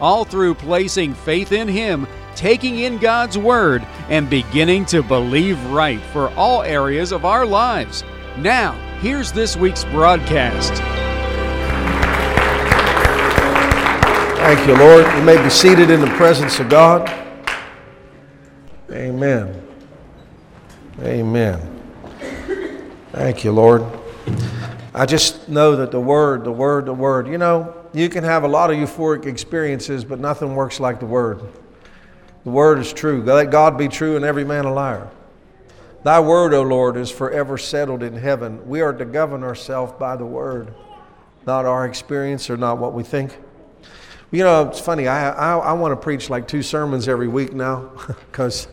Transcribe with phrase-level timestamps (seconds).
[0.00, 6.00] all through placing faith in Him, taking in God's Word, and beginning to believe right
[6.12, 8.04] for all areas of our lives.
[8.38, 10.72] Now, here's this week's broadcast.
[14.38, 15.06] Thank you, Lord.
[15.14, 17.08] You may be seated in the presence of God.
[18.90, 19.66] Amen.
[21.00, 21.82] Amen.
[23.12, 23.84] Thank you, Lord.
[24.92, 28.42] I just know that the Word, the Word, the Word, you know, you can have
[28.42, 31.40] a lot of euphoric experiences, but nothing works like the Word.
[32.42, 33.22] The Word is true.
[33.22, 35.08] Let God be true and every man a liar.
[36.02, 38.68] Thy Word, O Lord, is forever settled in heaven.
[38.68, 40.74] We are to govern ourselves by the Word,
[41.46, 43.38] not our experience or not what we think.
[44.32, 45.06] You know, it's funny.
[45.06, 47.92] I, I, I want to preach like two sermons every week now
[48.30, 48.66] because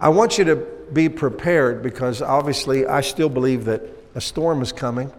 [0.00, 0.56] I want you to
[0.92, 3.82] be prepared because obviously I still believe that
[4.16, 5.12] a storm is coming.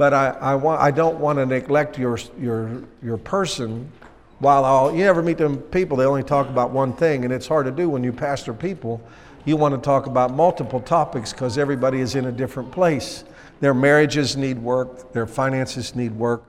[0.00, 3.92] But I, I, want, I don't want to neglect your, your, your person
[4.38, 7.46] while I'll, you never meet them people, they only talk about one thing, and it's
[7.46, 8.98] hard to do when you pastor people.
[9.44, 13.24] You want to talk about multiple topics because everybody is in a different place.
[13.60, 16.44] Their marriages need work, their finances need work.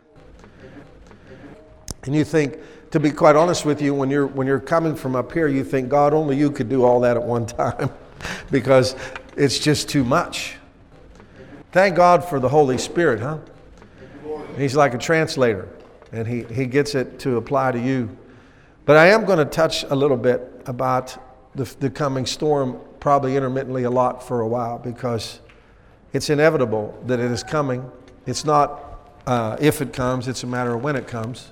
[2.04, 2.58] And you think,
[2.92, 5.66] to be quite honest with you, when you're, when you're coming from up here, you
[5.66, 7.90] think, God, only you could do all that at one time
[8.50, 8.96] because
[9.36, 10.56] it's just too much.
[11.72, 13.38] Thank God for the Holy Spirit, huh?
[14.58, 15.70] He's like a translator,
[16.12, 18.18] and he, he gets it to apply to you.
[18.86, 21.18] But I am going to touch a little bit about
[21.56, 25.40] the, the coming storm, probably intermittently a lot for a while, because
[26.12, 27.90] it's inevitable that it is coming.
[28.26, 31.52] It's not uh, if it comes, it's a matter of when it comes.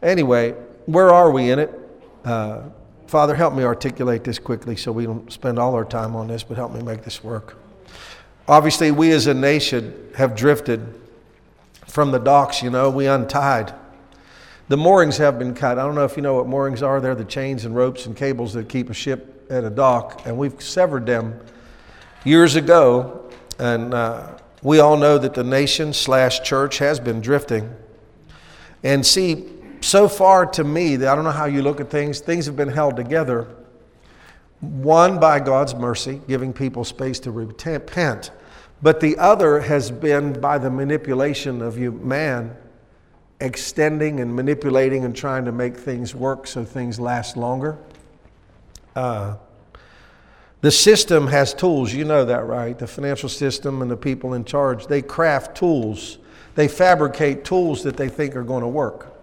[0.00, 0.52] Anyway,
[0.86, 1.76] where are we in it?
[2.24, 2.62] Uh,
[3.08, 6.44] Father, help me articulate this quickly so we don't spend all our time on this,
[6.44, 7.56] but help me make this work.
[8.48, 10.98] Obviously, we as a nation have drifted
[11.86, 13.74] from the docks, you know, we untied.
[14.68, 15.78] The moorings have been cut.
[15.78, 17.00] I don't know if you know what moorings are.
[17.00, 20.36] They're the chains and ropes and cables that keep a ship at a dock, and
[20.36, 21.38] we've severed them
[22.24, 23.30] years ago.
[23.58, 27.74] And uh, we all know that the nation slash church has been drifting.
[28.82, 29.46] And see,
[29.80, 32.68] so far to me, I don't know how you look at things, things have been
[32.68, 33.46] held together.
[34.60, 38.30] One, by God's mercy, giving people space to repent.
[38.80, 42.56] But the other has been by the manipulation of you, man,
[43.40, 47.78] extending and manipulating and trying to make things work so things last longer.
[48.94, 49.36] Uh,
[50.60, 52.76] the system has tools, you know that, right?
[52.76, 56.18] The financial system and the people in charge, they craft tools.
[56.56, 59.16] They fabricate tools that they think are going to work,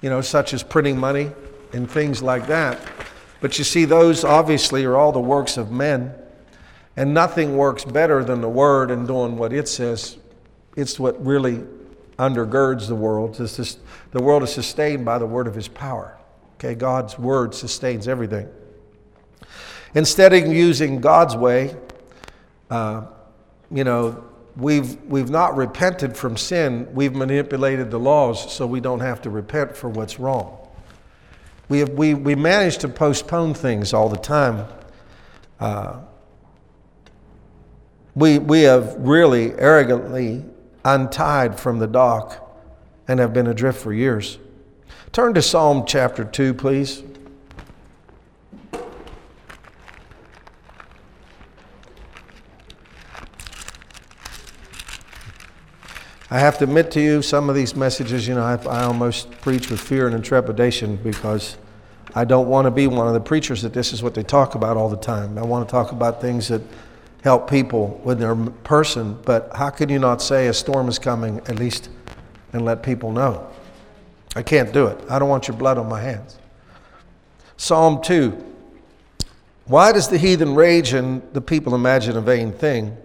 [0.00, 1.30] you know, such as printing money
[1.74, 2.80] and things like that.
[3.42, 6.14] But you see, those obviously are all the works of men.
[6.98, 10.16] And nothing works better than the Word and doing what it says.
[10.74, 11.62] It's what really
[12.18, 13.36] undergirds the world.
[13.36, 13.78] Just,
[14.10, 16.18] the world is sustained by the Word of His power.
[16.54, 18.48] Okay, God's Word sustains everything.
[19.94, 21.76] Instead of using God's way,
[22.68, 23.06] uh,
[23.70, 24.24] you know,
[24.56, 29.30] we've, we've not repented from sin, we've manipulated the laws so we don't have to
[29.30, 30.68] repent for what's wrong.
[31.68, 34.66] We, have, we, we manage to postpone things all the time.
[35.60, 36.00] Uh,
[38.18, 40.44] we, we have really arrogantly
[40.84, 42.44] untied from the dock
[43.06, 44.38] and have been adrift for years.
[45.12, 47.04] Turn to Psalm chapter 2, please.
[56.30, 59.30] I have to admit to you, some of these messages, you know, I, I almost
[59.40, 61.56] preach with fear and trepidation because
[62.16, 64.56] I don't want to be one of the preachers that this is what they talk
[64.56, 65.38] about all the time.
[65.38, 66.62] I want to talk about things that
[67.22, 71.38] help people with their person, but how can you not say a storm is coming
[71.40, 71.90] at least
[72.52, 73.48] and let people know?
[74.36, 74.98] I can't do it.
[75.10, 76.38] I don't want your blood on my hands.
[77.56, 78.44] Psalm 2.
[79.66, 82.96] Why does the heathen rage and the people imagine a vain thing?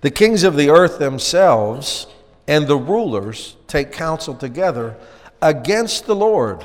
[0.00, 2.06] The kings of the earth themselves
[2.48, 4.96] and the rulers take counsel together
[5.40, 6.64] against the Lord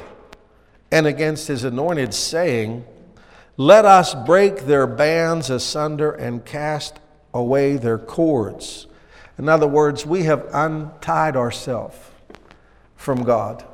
[0.92, 2.86] and against his anointed, saying,
[3.58, 7.00] let us break their bands asunder and cast
[7.34, 8.88] away their cords.
[9.38, 11.98] In other words, we have untied ourselves
[12.96, 13.66] from God.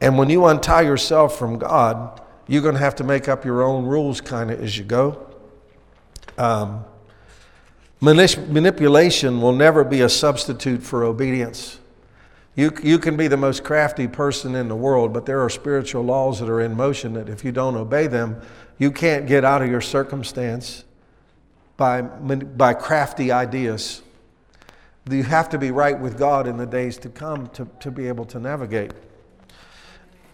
[0.00, 3.62] And when you untie yourself from God, you're going to have to make up your
[3.62, 5.26] own rules kind of as you go.
[6.38, 6.84] Um,
[8.00, 11.79] manip- manipulation will never be a substitute for obedience.
[12.56, 16.02] You, you can be the most crafty person in the world, but there are spiritual
[16.02, 18.40] laws that are in motion that if you don't obey them,
[18.78, 20.84] you can't get out of your circumstance
[21.76, 24.02] by, by crafty ideas.
[25.08, 28.08] You have to be right with God in the days to come to, to be
[28.08, 28.92] able to navigate.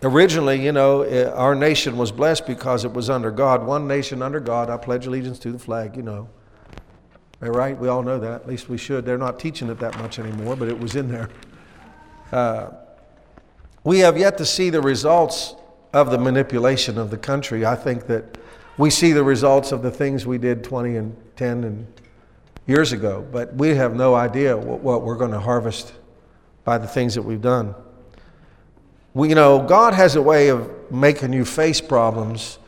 [0.03, 3.65] Originally, you know, eh, our nation was blessed because it was under God.
[3.65, 4.69] One nation under God.
[4.69, 6.29] I pledge allegiance to the flag, you know.
[7.41, 8.43] Right, we all know that.
[8.43, 9.05] At least we should.
[9.05, 11.29] They're not teaching it that much anymore, but it was in there.
[12.33, 12.71] Uh,
[13.85, 15.55] we have yet to see the results
[15.93, 17.65] of the manipulation of the country.
[17.65, 18.39] I think that
[18.79, 21.87] we see the results of the things we did 20 and 10 and
[22.67, 25.93] years ago, but we have no idea what, what we're going to harvest
[26.65, 27.75] by the things that we've done.
[29.15, 32.59] We, you know, God has a way of making you face problems.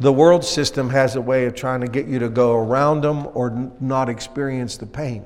[0.00, 3.28] The world system has a way of trying to get you to go around them
[3.32, 5.24] or n- not experience the pain.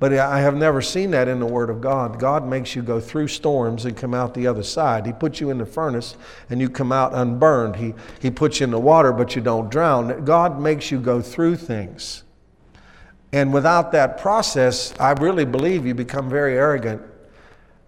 [0.00, 2.18] But I have never seen that in the Word of God.
[2.18, 5.06] God makes you go through storms and come out the other side.
[5.06, 6.16] He puts you in the furnace
[6.50, 7.76] and you come out unburned.
[7.76, 10.24] He, he puts you in the water, but you don't drown.
[10.24, 12.24] God makes you go through things.
[13.32, 17.02] And without that process, I really believe you become very arrogant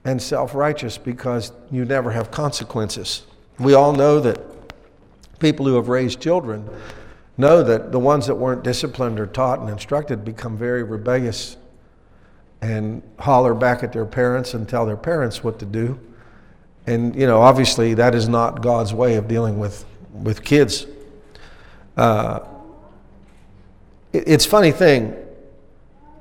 [0.04, 3.22] and self righteous because you never have consequences.
[3.58, 4.40] We all know that
[5.38, 6.68] people who have raised children
[7.36, 11.56] know that the ones that weren't disciplined or taught and instructed become very rebellious
[12.62, 15.98] and holler back at their parents and tell their parents what to do.
[16.86, 20.86] And, you know, obviously that is not God's way of dealing with, with kids.
[21.96, 22.40] Uh,
[24.12, 25.14] it, it's funny thing.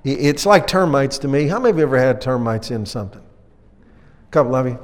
[0.03, 1.47] It's like termites to me.
[1.47, 3.21] How many of you ever had termites in something?
[3.21, 4.79] A couple of you.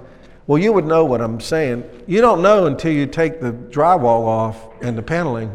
[0.47, 1.83] Well, you would know what I'm saying.
[2.07, 5.49] You don't know until you take the drywall off and the paneling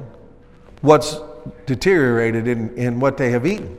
[0.83, 1.19] what's
[1.67, 3.77] deteriorated in, in what they have eaten.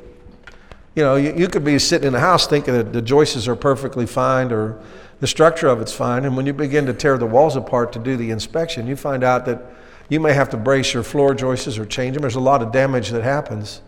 [0.97, 3.55] You know, you, you could be sitting in a house thinking that the joists are
[3.55, 4.81] perfectly fine or
[5.19, 7.99] the structure of it's fine, and when you begin to tear the walls apart to
[7.99, 9.61] do the inspection, you find out that
[10.09, 12.21] you may have to brace your floor joists or change them.
[12.21, 13.83] There's a lot of damage that happens,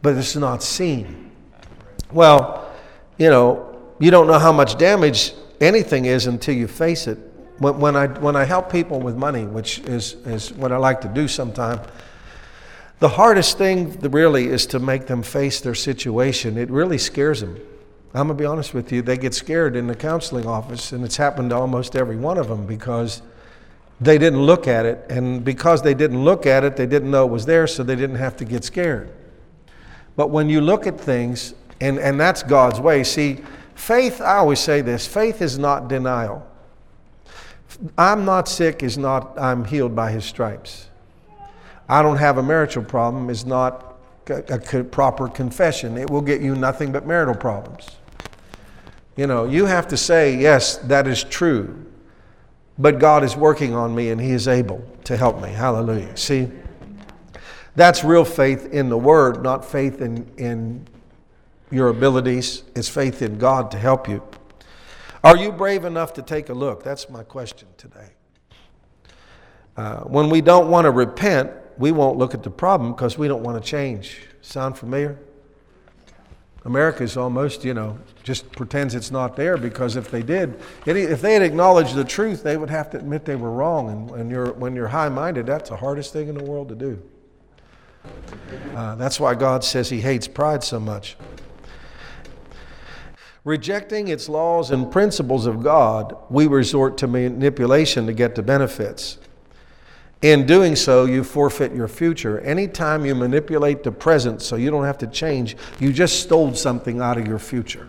[0.00, 1.32] but it's not seen.
[2.12, 2.72] Well,
[3.18, 7.18] you know, you don't know how much damage anything is until you face it.
[7.58, 11.02] When, when I, when I help people with money, which is, is what I like
[11.02, 11.86] to do sometimes,
[13.00, 16.58] the hardest thing really is to make them face their situation.
[16.58, 17.56] It really scares them.
[18.14, 21.04] I'm going to be honest with you, they get scared in the counseling office, and
[21.04, 23.22] it's happened to almost every one of them because
[24.00, 25.04] they didn't look at it.
[25.10, 27.96] And because they didn't look at it, they didn't know it was there, so they
[27.96, 29.12] didn't have to get scared.
[30.16, 33.38] But when you look at things, and, and that's God's way, see,
[33.74, 36.44] faith, I always say this faith is not denial.
[37.96, 40.87] I'm not sick is not I'm healed by his stripes.
[41.88, 43.98] I don't have a marital problem is not
[44.28, 45.96] a proper confession.
[45.96, 47.88] It will get you nothing but marital problems.
[49.16, 51.86] You know, you have to say, yes, that is true,
[52.78, 55.48] but God is working on me and He is able to help me.
[55.48, 56.16] Hallelujah.
[56.16, 56.48] See,
[57.74, 60.86] that's real faith in the Word, not faith in, in
[61.70, 62.64] your abilities.
[62.76, 64.22] It's faith in God to help you.
[65.24, 66.84] Are you brave enough to take a look?
[66.84, 68.10] That's my question today.
[69.76, 73.28] Uh, when we don't want to repent, we won't look at the problem because we
[73.28, 74.20] don't want to change.
[74.42, 75.18] Sound familiar?
[76.64, 81.22] America is almost, you know, just pretends it's not there because if they did, if
[81.22, 83.88] they had acknowledged the truth, they would have to admit they were wrong.
[83.88, 86.74] And when you're, when you're high minded, that's the hardest thing in the world to
[86.74, 87.02] do.
[88.74, 91.16] Uh, that's why God says He hates pride so much.
[93.44, 99.18] Rejecting its laws and principles of God, we resort to manipulation to get the benefits.
[100.20, 102.40] In doing so, you forfeit your future.
[102.40, 107.00] Anytime you manipulate the present so you don't have to change, you just stole something
[107.00, 107.88] out of your future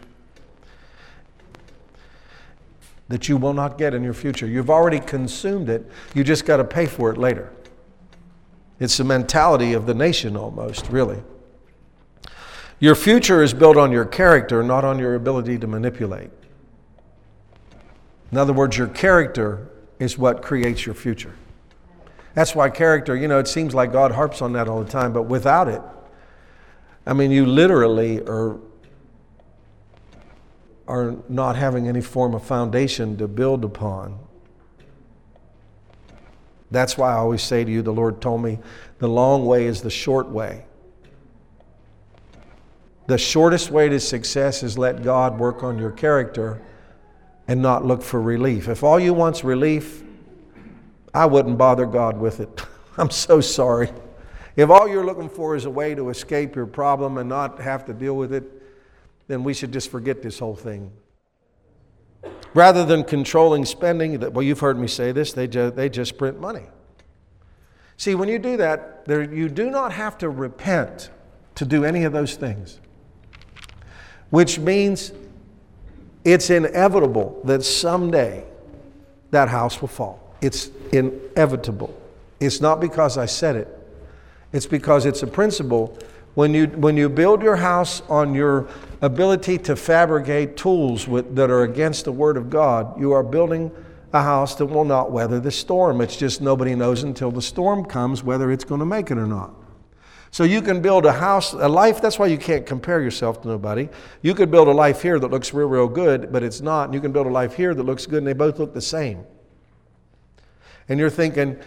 [3.09, 4.45] that you will not get in your future.
[4.47, 7.51] You've already consumed it, you just got to pay for it later.
[8.79, 11.21] It's the mentality of the nation almost, really.
[12.79, 16.29] Your future is built on your character, not on your ability to manipulate.
[18.31, 19.67] In other words, your character
[19.97, 21.33] is what creates your future.
[22.35, 25.13] That's why character, you know, it seems like God harps on that all the time,
[25.13, 25.81] but without it,
[27.05, 28.59] I mean, you literally are,
[30.87, 34.19] are not having any form of foundation to build upon.
[36.71, 38.59] That's why I always say to you, the Lord told me,
[38.99, 40.65] the long way is the short way.
[43.07, 46.61] The shortest way to success is let God work on your character
[47.47, 48.67] and not look for relief.
[48.67, 50.03] If all you want's relief,
[51.13, 52.61] I wouldn't bother God with it.
[52.97, 53.91] I'm so sorry.
[54.55, 57.85] If all you're looking for is a way to escape your problem and not have
[57.85, 58.43] to deal with it,
[59.27, 60.91] then we should just forget this whole thing.
[62.53, 66.39] Rather than controlling spending, well, you've heard me say this, they just, they just print
[66.39, 66.65] money.
[67.95, 71.09] See, when you do that, there, you do not have to repent
[71.55, 72.79] to do any of those things,
[74.29, 75.11] which means
[76.23, 78.45] it's inevitable that someday
[79.31, 80.28] that house will fall.
[80.41, 81.95] It's inevitable.
[82.39, 83.67] It's not because I said it,
[84.53, 85.97] it's because it's a principle.
[86.35, 88.69] When you, when you build your house on your
[89.01, 93.71] ability to fabricate tools with, that are against the Word of God, you are building
[94.13, 96.01] a house that will not weather the storm.
[96.01, 99.27] It's just nobody knows until the storm comes whether it's going to make it or
[99.27, 99.53] not.
[100.31, 103.47] So you can build a house, a life, that's why you can't compare yourself to
[103.47, 103.89] nobody.
[104.21, 106.85] You could build a life here that looks real, real good, but it's not.
[106.85, 108.81] And you can build a life here that looks good, and they both look the
[108.81, 109.25] same.
[110.89, 111.57] And you're thinking,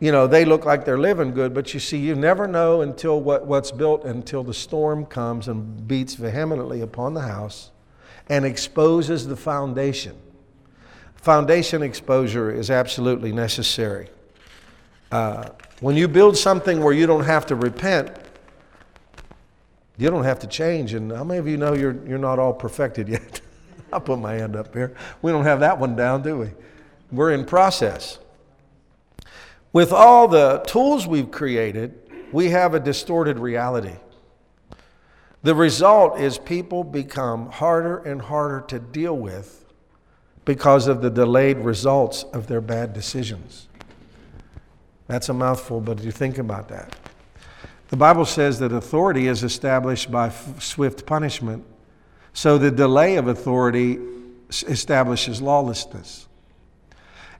[0.00, 3.20] you know, they look like they're living good, but you see, you never know until
[3.20, 7.72] what, what's built until the storm comes and beats vehemently upon the house
[8.28, 10.16] and exposes the foundation.
[11.16, 14.08] Foundation exposure is absolutely necessary.
[15.10, 15.48] Uh,
[15.80, 18.10] when you build something where you don't have to repent,
[19.96, 20.94] you don't have to change.
[20.94, 23.40] And how many of you know you're, you're not all perfected yet?
[23.92, 24.94] I'll put my hand up here.
[25.22, 26.50] We don't have that one down, do we?
[27.10, 28.18] We're in process.
[29.72, 31.94] With all the tools we've created,
[32.32, 33.96] we have a distorted reality.
[35.42, 39.66] The result is people become harder and harder to deal with
[40.44, 43.68] because of the delayed results of their bad decisions.
[45.06, 46.96] That's a mouthful, but you think about that.
[47.88, 51.64] The Bible says that authority is established by f- swift punishment,
[52.34, 53.98] so the delay of authority
[54.50, 56.27] establishes lawlessness.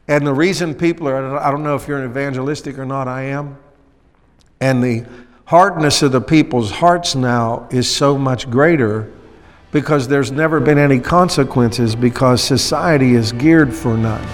[0.09, 3.25] And the reason people are, I don't know if you're an evangelistic or not, I
[3.25, 3.59] am.
[4.59, 5.05] And the
[5.45, 9.13] hardness of the people's hearts now is so much greater
[9.71, 14.25] because there's never been any consequences because society is geared for none.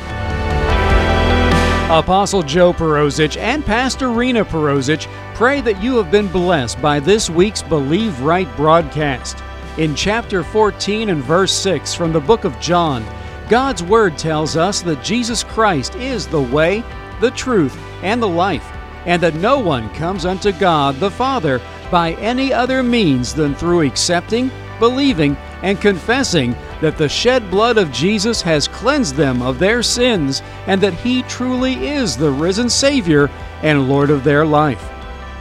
[1.90, 7.28] Apostle Joe Perozich and Pastor Rena Perozich pray that you have been blessed by this
[7.28, 9.42] week's Believe Right broadcast.
[9.76, 13.04] In chapter 14 and verse 6 from the book of John,
[13.48, 16.82] God's Word tells us that Jesus Christ is the way,
[17.20, 18.66] the truth, and the life,
[19.04, 21.60] and that no one comes unto God the Father
[21.90, 27.92] by any other means than through accepting, believing, and confessing that the shed blood of
[27.92, 33.30] Jesus has cleansed them of their sins and that He truly is the risen Savior
[33.62, 34.90] and Lord of their life.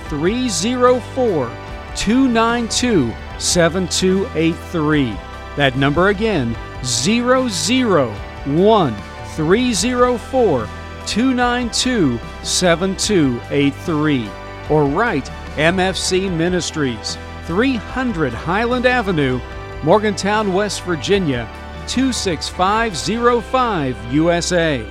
[0.09, 1.51] 304
[1.95, 5.17] 292 7283.
[5.55, 8.95] That number again 001
[9.35, 10.69] 304
[11.05, 14.29] 292 7283.
[14.69, 15.25] Or write
[15.55, 19.39] MFC Ministries, 300 Highland Avenue,
[19.83, 21.49] Morgantown, West Virginia
[21.87, 24.85] 26505 USA.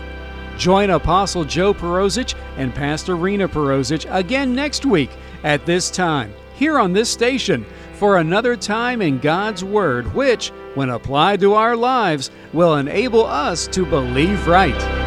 [0.56, 5.10] Join Apostle Joe Perozich and Pastor Rena Perozich again next week
[5.42, 10.90] at this time, here on this station, for another time in God's Word, which, when
[10.90, 15.03] applied to our lives, will enable us to believe right.